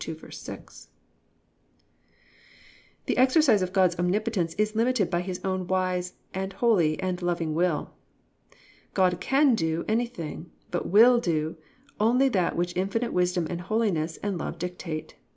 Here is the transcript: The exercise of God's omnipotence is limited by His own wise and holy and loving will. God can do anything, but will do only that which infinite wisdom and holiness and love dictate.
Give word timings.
The 0.03 0.87
exercise 3.17 3.61
of 3.61 3.71
God's 3.71 3.99
omnipotence 3.99 4.55
is 4.55 4.73
limited 4.75 5.11
by 5.11 5.21
His 5.21 5.39
own 5.45 5.67
wise 5.67 6.13
and 6.33 6.53
holy 6.53 6.99
and 6.99 7.21
loving 7.21 7.53
will. 7.53 7.93
God 8.95 9.19
can 9.21 9.53
do 9.53 9.85
anything, 9.87 10.49
but 10.71 10.89
will 10.89 11.19
do 11.19 11.55
only 11.99 12.29
that 12.29 12.55
which 12.55 12.75
infinite 12.75 13.13
wisdom 13.13 13.45
and 13.47 13.61
holiness 13.61 14.17
and 14.23 14.39
love 14.39 14.57
dictate. 14.57 15.17